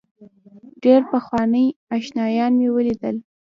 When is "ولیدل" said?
2.75-3.15